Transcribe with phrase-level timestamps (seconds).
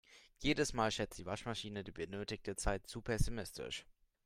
[0.39, 3.85] Jedes Mal schätzt die Waschmaschine die benötigte Zeit zu pessimistisch.